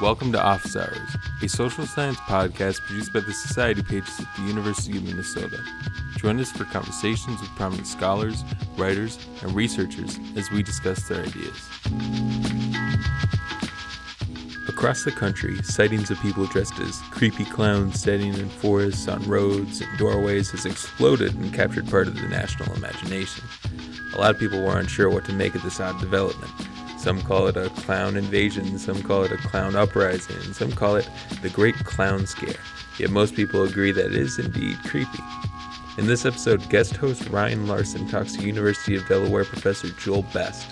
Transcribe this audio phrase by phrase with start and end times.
[0.00, 4.42] Welcome to Office Hours, a social science podcast produced by the Society pages at the
[4.42, 5.58] University of Minnesota.
[6.18, 8.44] Join us for conversations with prominent scholars,
[8.76, 11.68] writers, and researchers as we discuss their ideas.
[14.68, 19.80] Across the country, sightings of people dressed as creepy clowns standing in forests, on roads,
[19.80, 23.42] and doorways has exploded and captured part of the national imagination.
[24.14, 26.52] A lot of people were unsure what to make of this odd development.
[26.98, 31.08] Some call it a clown invasion, some call it a clown uprising, some call it
[31.42, 32.60] the Great Clown Scare.
[32.98, 35.22] Yet most people agree that it is indeed creepy.
[35.96, 40.66] In this episode, guest host Ryan Larson talks to University of Delaware professor Joel Best,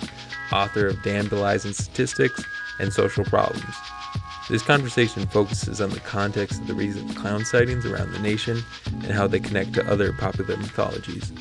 [0.52, 2.45] author of Damned Lies Statistics
[2.80, 3.74] and Social Problems.
[4.49, 9.13] This conversation focuses on the context of the recent clown sightings around the nation and
[9.13, 11.33] how they connect to other popular mythologies.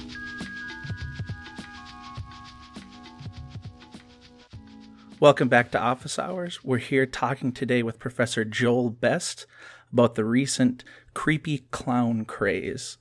[5.22, 6.62] Welcome back to Office Hours.
[6.62, 9.46] We're here talking today with Professor Joel Best
[9.94, 12.98] about the recent creepy clown craze.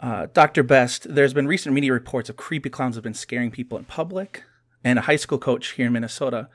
[0.00, 0.62] Uh, Dr.
[0.62, 4.44] Best, there's been recent media reports of creepy clowns have been scaring people in public,
[4.82, 6.48] and a high school coach here in Minnesota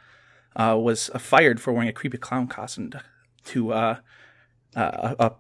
[0.56, 2.92] uh, was uh, fired for wearing a creepy clown costume
[3.46, 3.98] to uh,
[4.76, 5.32] uh, a,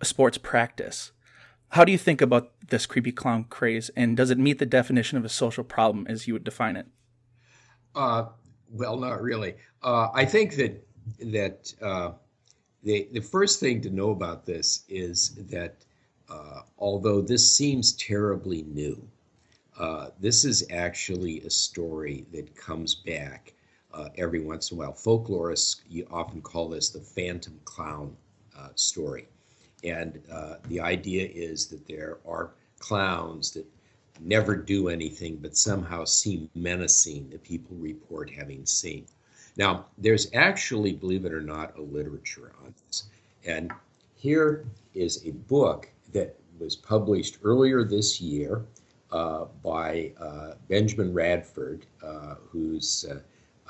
[0.00, 1.10] a sports practice.
[1.70, 5.18] How do you think about this creepy clown craze, and does it meet the definition
[5.18, 6.86] of a social problem as you would define it?
[7.92, 8.26] Uh,
[8.72, 9.54] well, not really.
[9.82, 10.84] Uh, I think that
[11.20, 12.12] that uh,
[12.82, 15.76] the the first thing to know about this is that
[16.28, 19.00] uh, although this seems terribly new,
[19.78, 23.54] uh, this is actually a story that comes back
[23.94, 24.92] uh, every once in a while.
[24.92, 28.16] Folklorists you often call this the phantom clown
[28.58, 29.28] uh, story,
[29.84, 30.20] and
[30.68, 33.66] the idea is that there are clowns that
[34.20, 39.06] never do anything but somehow seem menacing that people report having seen.
[39.56, 43.04] Now, there's actually, believe it or not, a literature on this.
[43.44, 43.72] And
[44.14, 48.64] here is a book that was published earlier this year
[49.10, 53.20] uh, by uh, Benjamin Radford, uh, who's uh,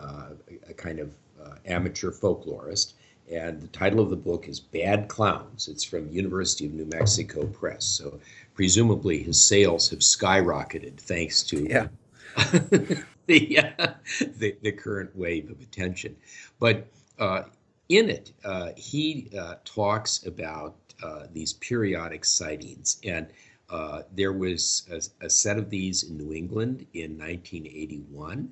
[0.02, 0.30] uh,
[0.68, 1.12] a kind of
[1.42, 2.94] uh, amateur folklorist.
[3.30, 5.68] And the title of the book is Bad Clowns.
[5.68, 7.84] It's from University of New Mexico Press.
[7.84, 8.20] So
[8.54, 11.88] presumably his sales have skyrocketed thanks to yeah.
[13.26, 13.86] the, uh,
[14.20, 16.16] the, the current wave of attention.
[16.58, 16.86] But
[17.18, 17.42] uh,
[17.88, 23.28] in it, uh, he uh, talks about uh, these periodic sightings, and
[23.70, 28.50] uh, there was a, a, set of these in New England in 1981.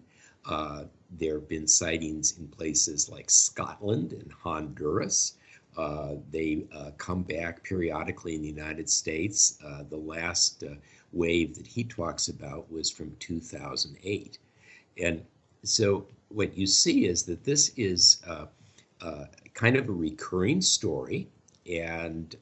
[1.18, 5.34] There have been sightings in places like Scotland and Honduras.
[5.76, 9.58] Uh, they uh, come back periodically in the United States.
[9.64, 10.74] Uh, the last uh,
[11.12, 14.38] wave that he talks about was from 2008.
[15.02, 15.22] And
[15.64, 18.46] so what you see is that this is uh,
[19.02, 21.28] uh, kind of a recurring story,
[21.70, 22.36] and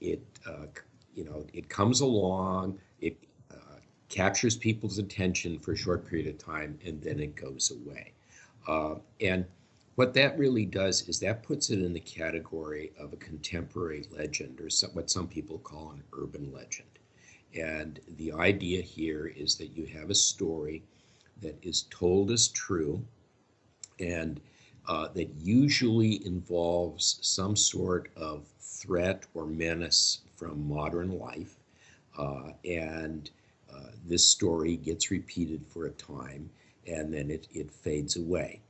[0.00, 0.22] it
[1.14, 3.16] you know it comes along, it
[4.08, 8.12] captures people's attention for a short period of time, and then it goes away.
[9.20, 9.44] and
[9.96, 14.60] what that really does is that puts it in the category of a contemporary legend,
[14.60, 16.86] or some, what some people call an urban legend.
[17.52, 20.84] And the idea here is that you have a story
[21.42, 23.04] that is told as true
[23.98, 24.40] and
[24.86, 31.56] uh, that usually involves some sort of threat or menace from modern life.
[32.16, 33.30] Uh, and
[33.78, 36.50] uh, this story gets repeated for a time
[36.86, 38.60] and then it, it fades away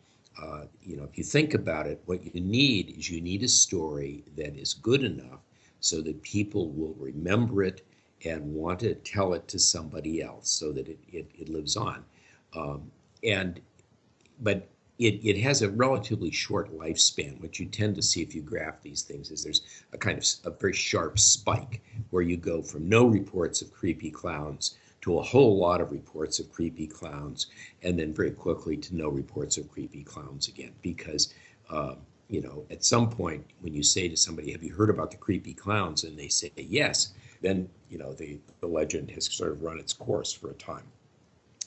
[0.41, 3.49] uh, you know, if you think about it, what you need is you need a
[3.49, 5.41] story that is good enough
[5.81, 7.85] so that people will remember it
[8.25, 12.05] and want to tell it to somebody else so that it, it, it lives on.
[12.57, 12.91] Um,
[13.25, 13.61] and,
[14.41, 17.41] but it, it has a relatively short lifespan.
[17.41, 20.53] What you tend to see if you graph these things is there's a kind of
[20.53, 25.23] a very sharp spike where you go from no reports of creepy clowns to a
[25.23, 27.47] whole lot of reports of creepy clowns,
[27.83, 30.73] and then very quickly to no reports of creepy clowns again.
[30.83, 31.35] Because,
[31.71, 31.95] uh,
[32.29, 35.17] you know, at some point when you say to somebody, Have you heard about the
[35.17, 36.05] creepy clowns?
[36.05, 39.93] and they say yes, then, you know, the, the legend has sort of run its
[39.93, 40.85] course for a time.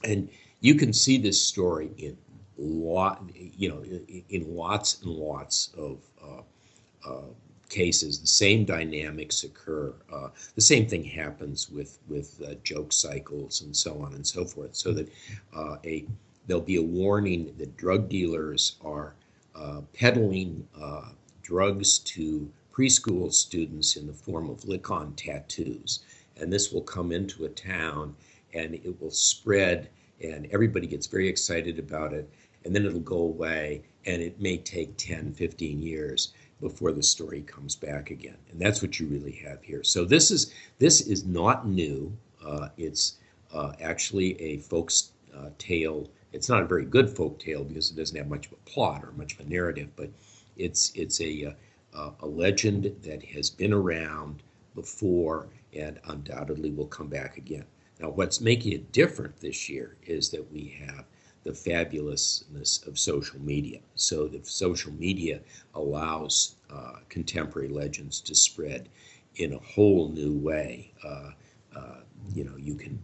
[0.04, 0.30] And
[0.60, 2.18] you can see this story in
[2.58, 7.26] lot, you know, in, in lots and lots of uh, uh,
[7.72, 9.94] cases, the same dynamics occur.
[10.14, 14.46] Uh, the same thing happens with with uh, joke cycles and so on and so
[14.46, 14.76] forth.
[14.76, 15.10] So that
[15.56, 16.06] uh, a
[16.46, 19.16] there'll be a warning that drug dealers are
[19.56, 21.10] uh, peddling uh,
[21.42, 26.04] drugs to preschool students in the form of lick-on tattoos,
[26.38, 28.16] and this will come into a town
[28.54, 29.90] and it will spread,
[30.22, 32.30] and everybody gets very excited about it.
[32.64, 37.42] and then it'll go away, and it may take 10, 15 years before the story
[37.42, 38.38] comes back again.
[38.52, 39.84] And that's what you really have here.
[39.84, 42.16] So this is this is not new.
[42.46, 43.18] Uh, it's
[43.54, 44.92] uh, actually a folk
[45.36, 46.10] uh, tale.
[46.32, 49.04] It's not a very good folk tale because it doesn't have much of a plot
[49.04, 50.10] or much of a narrative, but
[50.56, 51.56] it's it's a
[51.94, 54.44] uh, a legend that has been around
[54.76, 57.66] before and undoubtedly will come back again.
[58.00, 61.06] Now, what's making it different this year is that we have
[61.44, 63.80] the fabulousness of social media.
[63.96, 65.40] So the social media
[65.74, 68.90] allows uh, contemporary legends to spread
[69.36, 70.92] in a whole new way.
[71.04, 71.32] Uh,
[71.76, 71.96] uh,
[72.34, 73.00] you know, you can,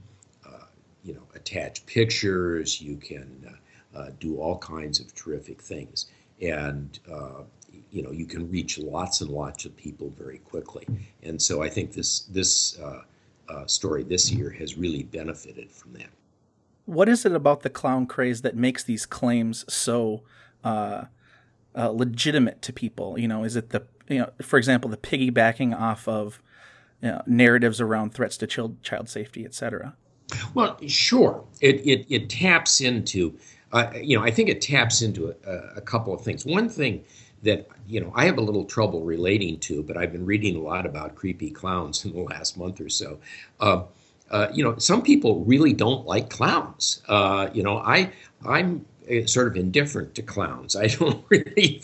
[0.46, 0.66] uh,
[1.04, 2.82] you know, attach pictures.
[2.82, 3.56] You can
[3.96, 6.08] uh, uh, do all kinds of terrific things,
[6.42, 7.00] and
[7.90, 10.86] you know, you can reach lots and lots of people very quickly.
[11.24, 12.78] And so I think this this
[13.66, 16.10] story this year has really benefited from that
[16.88, 20.24] what is it about the clown craze that makes these claims so
[20.64, 21.04] uh,
[21.76, 23.20] uh, legitimate to people?
[23.20, 26.42] You know, is it the you know, for example, the piggybacking off of
[27.02, 29.96] you know, narratives around threats to child child safety, et cetera?
[30.54, 31.44] Well, sure.
[31.60, 33.38] It it, it taps into
[33.74, 36.46] uh, you know I think it taps into a, a couple of things.
[36.46, 37.04] One thing
[37.44, 40.62] that you know I have a little trouble relating to, but I've been reading a
[40.62, 43.20] lot about creepy clowns in the last month or so.
[43.60, 43.84] Uh,
[44.32, 47.02] uh, you know, some people really don't like clowns.
[47.08, 48.12] Uh, you know, I
[48.46, 50.76] I'm uh, sort of indifferent to clowns.
[50.76, 51.82] I don't really,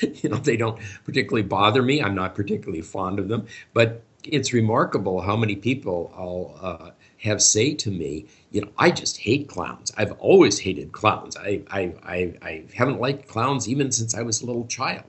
[0.00, 2.02] you know, they don't particularly bother me.
[2.02, 7.42] I'm not particularly fond of them, but it's remarkable how many people I'll uh, have
[7.42, 9.92] say to me, you know, I just hate clowns.
[9.96, 11.36] I've always hated clowns.
[11.36, 15.04] I, I, I, I haven't liked clowns even since I was a little child.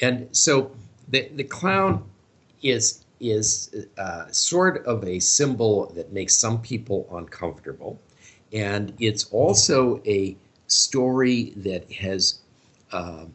[0.00, 0.72] And so
[1.08, 2.04] the, the clown
[2.62, 7.98] is is uh, sort of a symbol that makes some people uncomfortable.
[8.52, 10.36] And it's also a
[10.66, 12.40] story that has,
[12.90, 13.26] uh,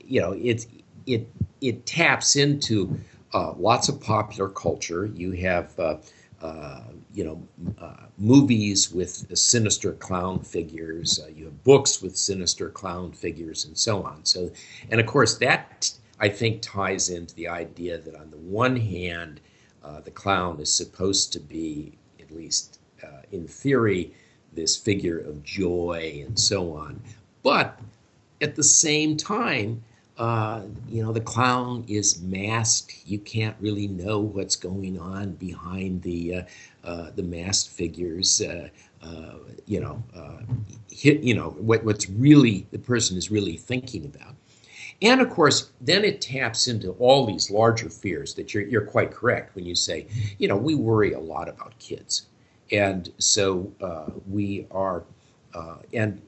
[0.00, 0.66] you know, it,
[1.06, 1.28] it,
[1.60, 2.98] it taps into
[3.34, 5.06] uh, lots of popular culture.
[5.06, 5.96] You have, uh,
[6.40, 7.42] uh, you know,
[7.80, 11.20] uh, movies with sinister clown figures.
[11.34, 14.24] you have books with sinister clown figures, and so on.
[14.24, 14.50] So,
[14.90, 19.40] and of course, that I think ties into the idea that on the one hand,
[19.82, 24.12] uh, the clown is supposed to be, at least uh, in theory,
[24.52, 27.00] this figure of joy and so on.
[27.42, 27.78] But
[28.40, 29.82] at the same time,
[30.18, 32.92] uh, you know, the clown is masked.
[33.06, 36.42] You can't really know what's going on behind the uh,
[36.82, 38.40] uh, the masked figures.
[38.40, 38.68] Uh,
[39.66, 40.02] you know,
[40.88, 44.34] you know what, what's really the person is really thinking about.
[45.00, 49.12] And of course, then it taps into all these larger fears that you're, you're quite
[49.12, 50.08] correct when you say,
[50.38, 52.26] you know, we worry a lot about kids.
[52.72, 55.04] And so uh, we are,
[55.54, 56.20] uh, and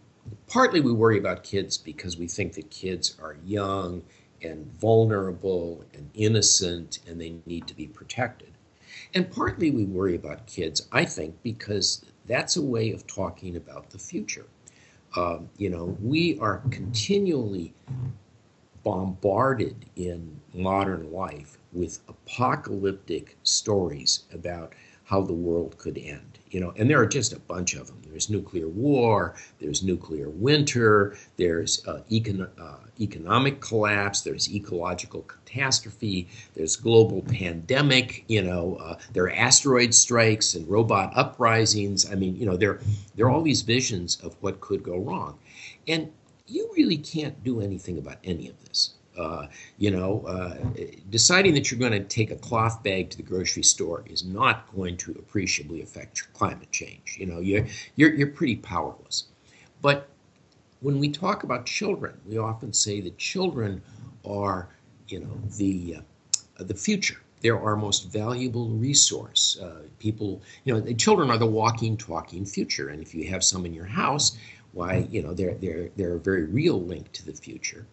[0.47, 4.03] partly we worry about kids because we think that kids are young
[4.43, 8.53] and vulnerable and innocent and they need to be protected.
[9.15, 13.91] And partly we worry about kids, I think, because that's a way of talking about
[13.91, 14.47] the future.
[15.17, 17.75] Uh, you know, we are continually
[18.83, 24.75] bombarded in modern life with apocalyptic stories about
[25.05, 28.01] how the world could end you know and there are just a bunch of them
[28.09, 36.29] there's nuclear war there's nuclear winter there's uh, econ- uh, economic collapse there's ecological catastrophe
[36.55, 42.11] there's global pandemic you know uh, there are asteroid strikes and robot uprisings.
[42.11, 42.81] I mean you know there
[43.15, 45.39] there are all these visions of what could go wrong.
[45.89, 46.13] And
[46.51, 48.95] you really can't do anything about any of this.
[49.19, 49.47] Uh,
[49.79, 50.57] you know, uh,
[51.11, 54.73] deciding that you're going to take a cloth bag to the grocery store is not
[54.75, 57.17] going to appreciably affect climate change.
[57.19, 57.67] You know, you're,
[57.97, 59.25] you're, you're pretty powerless.
[59.83, 60.09] But
[60.81, 63.83] when we talk about children, we often say that children
[64.25, 64.69] are,
[65.09, 65.97] you know, the,
[66.59, 67.21] uh, the future.
[67.43, 69.59] They're our most valuable resource.
[69.61, 72.91] Uh, people, you know, the children are the walking, talking future.
[72.91, 74.37] And if you have some in your house,
[74.73, 77.87] why you know they're they're they're a very real link to the future.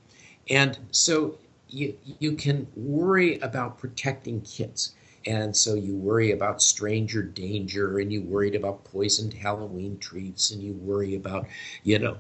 [0.50, 1.38] And so
[1.69, 4.93] you you can worry about protecting kids.
[5.25, 10.63] And so you worry about stranger danger and you worried about poisoned halloween treats and
[10.63, 11.48] you worry about
[11.84, 12.17] you know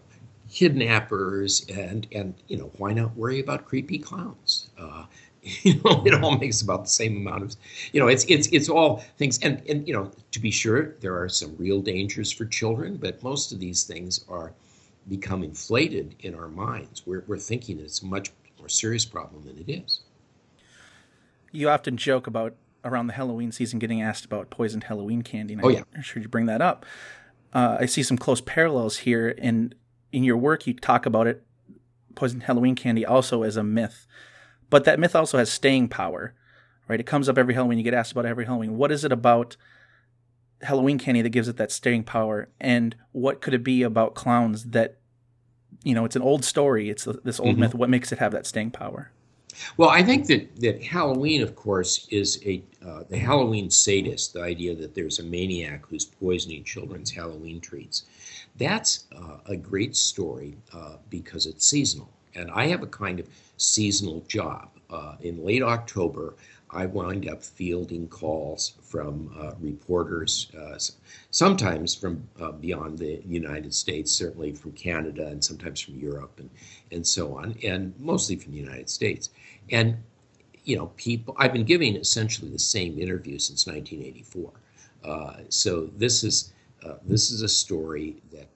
[0.49, 4.69] kidnappers and and you know why not worry about creepy clowns?
[4.77, 5.05] Uh,
[5.63, 7.55] you know it all makes about the same amount of
[7.91, 9.39] you know it's it's it's all things.
[9.39, 13.21] And and you know to be sure there are some real dangers for children but
[13.23, 14.53] most of these things are
[15.09, 17.03] become inflated in our minds.
[17.05, 20.01] We're, we're thinking it's a much more serious problem than it is.
[21.53, 25.67] You often joke about around the halloween season getting asked about poisoned halloween candy oh
[25.67, 25.81] yeah.
[25.95, 26.85] i'm sure you bring that up.
[27.53, 29.73] Uh, i see some close parallels here in
[30.11, 31.43] in your work you talk about it,
[32.15, 34.07] poisoned Halloween candy also as a myth,
[34.69, 36.33] but that myth also has staying power,
[36.87, 36.99] right?
[36.99, 37.77] It comes up every Halloween.
[37.77, 38.77] You get asked about every Halloween.
[38.77, 39.57] What is it about
[40.61, 44.65] Halloween candy that gives it that staying power, and what could it be about clowns
[44.65, 44.97] that,
[45.83, 46.89] you know, it's an old story.
[46.89, 47.61] It's this old mm-hmm.
[47.61, 47.75] myth.
[47.75, 49.11] What makes it have that staying power?
[49.77, 54.33] Well, I think that, that Halloween, of course, is a uh, the Halloween sadist.
[54.33, 58.05] The idea that there's a maniac who's poisoning children's Halloween treats.
[58.57, 63.27] That's uh, a great story uh, because it's seasonal, and I have a kind of
[63.57, 64.69] seasonal job.
[64.89, 66.35] Uh, in late October,
[66.69, 70.77] I wind up fielding calls from uh, reporters, uh,
[71.31, 76.49] sometimes from uh, beyond the United States, certainly from Canada, and sometimes from Europe, and
[76.91, 79.29] and so on, and mostly from the United States.
[79.71, 79.97] And
[80.65, 81.35] you know, people.
[81.37, 84.51] I've been giving essentially the same interview since 1984.
[85.05, 86.53] Uh, so this is
[86.85, 88.47] uh, this is a story that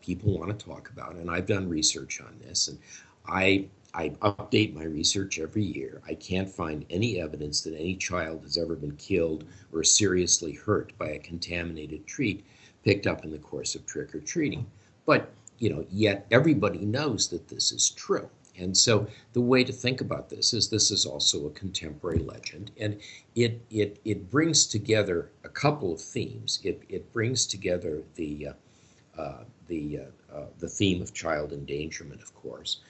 [0.00, 2.78] people want to talk about, and I've done research on this, and
[3.26, 6.02] I I update my research every year.
[6.06, 10.92] I can't find any evidence that any child has ever been killed or seriously hurt
[10.98, 12.44] by a contaminated treat
[12.84, 14.66] picked up in the course of trick or treating.
[15.06, 18.28] But, you know, yet everybody knows that this is true.
[18.56, 22.70] And so the way to think about this is this is also a contemporary legend,
[22.78, 23.00] and
[23.34, 26.60] it it it brings together a couple of themes.
[26.62, 32.22] It it brings together the uh, uh, the uh, uh the theme of child endangerment,
[32.22, 32.80] of course,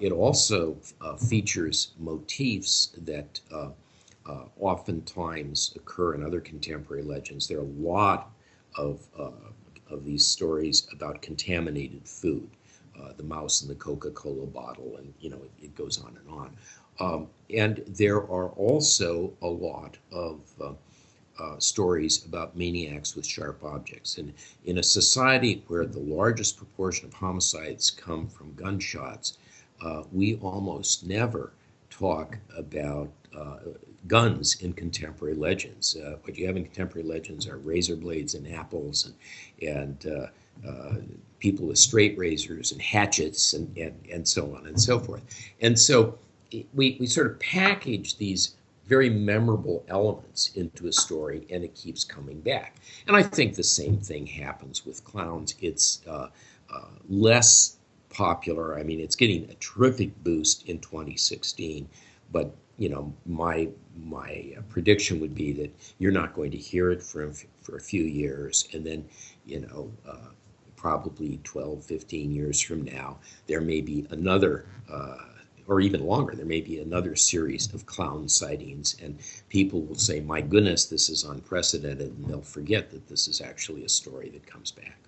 [0.00, 3.68] it also uh, features motifs that uh,
[4.26, 7.48] uh, oftentimes occur in other contemporary legends.
[7.48, 8.30] There are a lot
[8.76, 9.30] of, uh,
[9.90, 12.48] of these stories about contaminated food,
[13.16, 16.56] the mouse in the Coca-Cola bottle, and you know it, it goes on and on.
[17.00, 20.40] Um, and there are also a lot of
[21.40, 24.18] uh, stories about maniacs with sharp objects.
[24.18, 24.34] And
[24.66, 29.38] in a society where the largest proportion of homicides come from gunshots,
[29.82, 31.52] uh, we almost never
[31.90, 33.58] talk about uh,
[34.06, 35.96] guns in contemporary legends.
[35.96, 39.12] Uh, what you have in contemporary legends are razor blades and apples
[39.60, 40.94] and, and uh, uh,
[41.38, 45.22] people with straight razors and hatchets and, and, and so on and so forth.
[45.60, 46.18] And so
[46.74, 48.56] we, we sort of package these
[48.86, 52.76] very memorable elements into a story and it keeps coming back.
[53.06, 55.54] And I think the same thing happens with clowns.
[55.60, 56.28] It's uh,
[57.08, 57.76] less
[58.10, 58.78] popular.
[58.78, 61.88] I mean, it's getting a terrific boost in 2016,
[62.32, 67.02] but you know, my my prediction would be that you're not going to hear it
[67.02, 69.08] for for a few years, and then
[69.46, 69.90] you know.
[70.08, 70.30] Uh,
[70.76, 75.18] probably 12, 15 years from now, there may be another uh,
[75.70, 79.16] or even longer, there may be another series of clown sightings, and
[79.48, 83.84] people will say, My goodness, this is unprecedented, and they'll forget that this is actually
[83.84, 84.98] a story that comes back.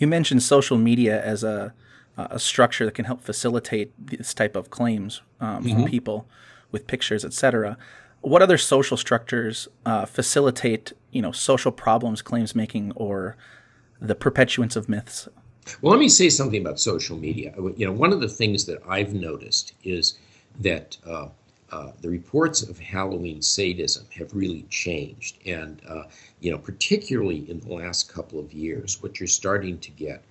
[0.00, 1.72] You mentioned social media as a
[2.16, 5.74] a structure that can help facilitate this type of claims um, mm-hmm.
[5.74, 6.26] from people
[6.70, 7.76] with pictures, etc.
[8.20, 13.36] What other social structures uh, facilitate, you know, social problems, claims making, or
[14.00, 15.28] the perpetuance of myths?
[15.80, 17.54] Well, let me say something about social media.
[17.76, 20.18] You know, one of the things that I've noticed is
[20.58, 21.28] that uh,
[21.70, 26.04] uh, the reports of Halloween sadism have really changed, and uh,
[26.40, 30.24] you know, particularly in the last couple of years, what you're starting to get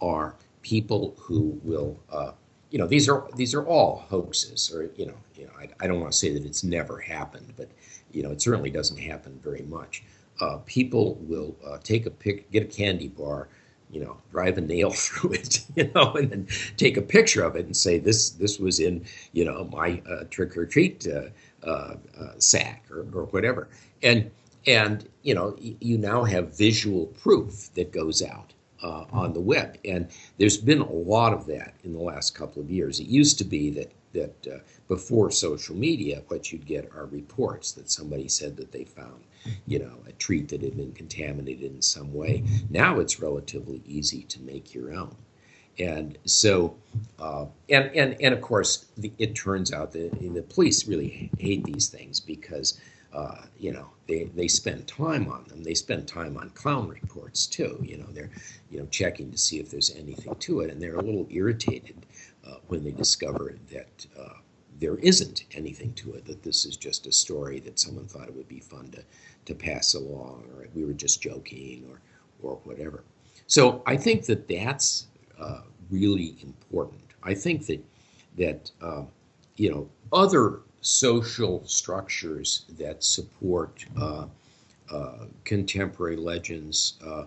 [0.00, 2.32] are people who will, uh,
[2.70, 5.86] you know, these are these are all hoaxes, or you know, you know, I, I
[5.86, 7.68] don't want to say that it's never happened, but
[8.12, 10.02] you know, it certainly doesn't happen very much.
[10.40, 13.48] Uh, people will uh, take a pic, get a candy bar,
[13.90, 17.56] you know, drive a nail through it, you know, and then take a picture of
[17.56, 21.28] it and say this this was in, you know, my uh, trick or treat uh,
[21.66, 23.68] uh, uh, sack or, or whatever,
[24.02, 24.30] and
[24.66, 28.52] and you know, you now have visual proof that goes out
[28.82, 29.76] uh, on the web.
[29.84, 33.00] And there's been a lot of that in the last couple of years.
[33.00, 34.58] It used to be that that uh,
[34.88, 39.20] before social media, what you'd get are reports that somebody said that they found,
[39.66, 42.42] you know, a treat that had been contaminated in some way.
[42.70, 45.14] Now it's relatively easy to make your own.
[45.78, 46.74] And so,
[47.18, 51.64] uh, and, and, and of course, the, it turns out that the police really hate
[51.64, 52.80] these things because
[53.12, 55.62] uh, you know, they, they spend time on them.
[55.62, 57.82] They spend time on clown reports too.
[57.82, 58.30] You know, they're,
[58.70, 61.96] you know, checking to see if there's anything to it, and they're a little irritated
[62.46, 64.34] uh, when they discover that uh,
[64.78, 66.24] there isn't anything to it.
[66.26, 69.02] That this is just a story that someone thought it would be fun to
[69.46, 72.00] to pass along, or we were just joking, or
[72.42, 73.04] or whatever.
[73.46, 75.06] So I think that that's
[75.38, 75.60] uh,
[75.90, 77.02] really important.
[77.22, 77.84] I think that
[78.36, 79.02] that uh,
[79.56, 84.26] you know other social structures that support uh,
[84.90, 86.94] uh, contemporary legends.
[87.04, 87.24] Uh,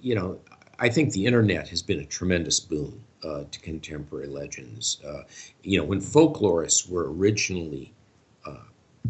[0.00, 0.40] you know,
[0.80, 5.00] I think the internet has been a tremendous boon uh, to contemporary legends.
[5.06, 5.22] Uh,
[5.62, 7.92] you know, when folklorists were originally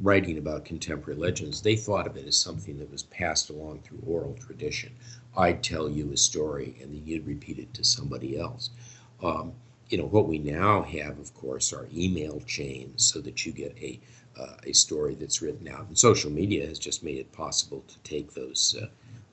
[0.00, 4.02] writing about contemporary legends, they thought of it as something that was passed along through
[4.06, 4.90] oral tradition.
[5.36, 8.70] I'd tell you a story, and then you'd repeat it to somebody else.
[9.22, 9.52] Um,
[9.92, 13.76] you know, what we now have, of course, are email chains so that you get
[13.78, 14.00] a
[14.40, 15.86] uh, a story that's written out.
[15.86, 18.86] And social media has just made it possible to take those uh,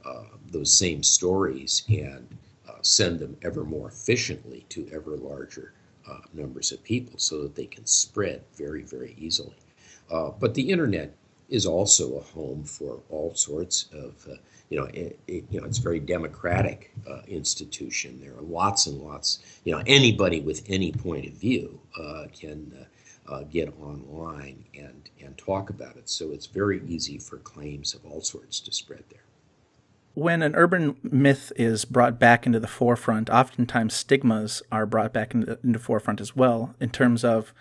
[0.08, 2.28] uh, those same stories and
[2.68, 5.72] uh, send them ever more efficiently to ever larger
[6.10, 9.56] uh, numbers of people, so that they can spread very, very easily.
[10.12, 11.16] Uh, but the internet
[11.48, 14.28] is also a home for all sorts of
[14.70, 18.20] you know, it, it, you know, it's a very democratic uh, institution.
[18.22, 19.40] There are lots and lots.
[19.64, 22.72] You know, anybody with any point of view uh, can
[23.28, 26.08] uh, uh, get online and and talk about it.
[26.08, 29.24] So it's very easy for claims of all sorts to spread there.
[30.14, 35.34] When an urban myth is brought back into the forefront, oftentimes stigmas are brought back
[35.34, 36.76] into the, into forefront as well.
[36.80, 37.54] In terms of,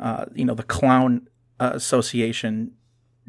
[0.00, 1.28] uh, you know, the clown
[1.60, 2.72] uh, association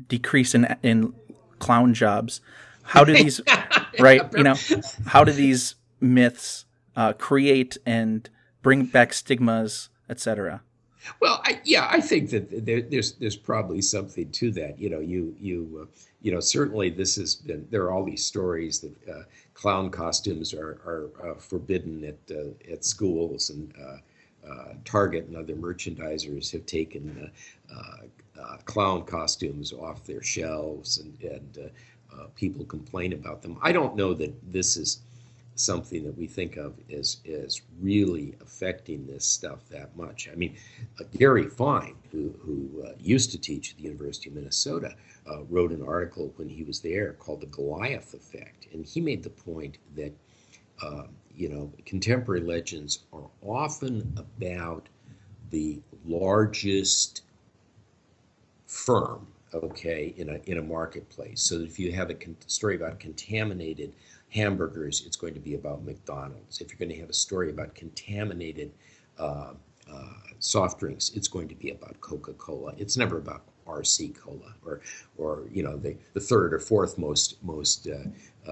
[0.07, 1.13] decrease in in
[1.59, 2.41] clown jobs
[2.87, 3.41] how do these
[3.99, 4.55] right you know
[5.07, 6.65] how do these myths
[6.95, 8.29] uh, create and
[8.61, 10.61] bring back stigmas etc
[11.19, 14.79] well I, yeah i think that there, there's there's probably something to that.
[14.79, 18.25] You know you you uh, you know certainly this has been there are all these
[18.25, 23.97] stories that uh, clown costumes are are uh, forbidden at uh, at schools and uh,
[24.85, 27.29] Target and other merchandisers have taken
[28.63, 31.69] clown costumes off their shelves and, and
[32.13, 33.57] uh, people complain about them.
[33.61, 35.01] I don't know that this is
[35.55, 40.29] something that we think of as as really affecting this stuff that much.
[40.31, 40.55] I mean,
[40.99, 44.95] uh, Gary Fine, who who uh, used to teach at the University of Minnesota,
[45.29, 49.23] uh, wrote an article when he was there called "The Goliath Effect," and he made
[49.23, 50.13] the point that
[50.81, 51.03] uh,
[51.35, 54.87] you know contemporary legends are often about
[55.49, 57.21] the largest
[58.65, 61.41] firm okay, in a, in a marketplace.
[61.41, 63.93] So if you have a con- story about contaminated
[64.29, 66.61] hamburgers, it's going to be about McDonald's.
[66.61, 68.71] If you're going to have a story about contaminated
[69.17, 69.53] uh,
[69.91, 72.73] uh, soft drinks, it's going to be about Coca-Cola.
[72.77, 74.81] It's never about RC Cola or,
[75.17, 78.51] or you know, the, the third or fourth most most uh, uh,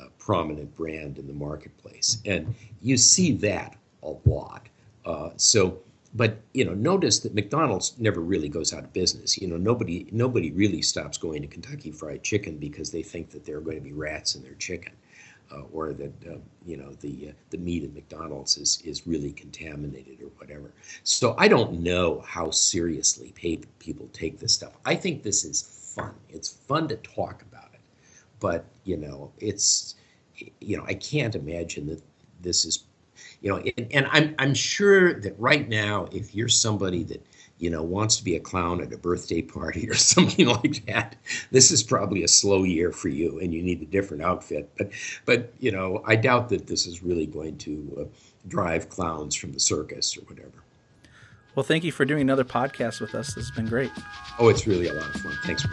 [0.00, 2.18] uh prominent brand in the marketplace.
[2.24, 4.68] And you see that a lot.
[5.04, 5.78] Uh, so
[6.14, 9.38] but you know, notice that McDonald's never really goes out of business.
[9.40, 13.44] You know, nobody nobody really stops going to Kentucky Fried Chicken because they think that
[13.44, 14.92] there are going to be rats in their chicken,
[15.52, 19.32] uh, or that uh, you know the uh, the meat at McDonald's is is really
[19.32, 20.72] contaminated or whatever.
[21.04, 23.34] So I don't know how seriously
[23.78, 24.72] people take this stuff.
[24.86, 26.14] I think this is fun.
[26.30, 27.80] It's fun to talk about it,
[28.40, 29.94] but you know, it's
[30.60, 32.02] you know, I can't imagine that
[32.40, 32.84] this is
[33.40, 37.24] you know, and, and I'm I'm sure that right now, if you're somebody that
[37.58, 41.16] you know wants to be a clown at a birthday party or something like that,
[41.50, 44.70] this is probably a slow year for you, and you need a different outfit.
[44.76, 44.90] But
[45.24, 48.04] but you know, I doubt that this is really going to uh,
[48.48, 50.52] drive clowns from the circus or whatever.
[51.54, 53.34] Well, thank you for doing another podcast with us.
[53.34, 53.90] This has been great.
[54.38, 55.36] Oh, it's really a lot of fun.
[55.42, 55.70] Thanks, for.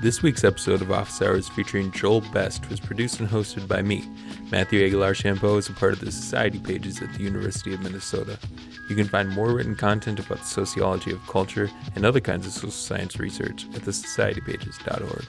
[0.00, 4.08] This week's episode of Office Hours featuring Joel Best was produced and hosted by me,
[4.50, 8.38] Matthew Aguilar Champeau, is a part of the Society pages at the University of Minnesota.
[8.88, 12.52] You can find more written content about the sociology of culture and other kinds of
[12.54, 15.26] social science research at thesocietypages.org.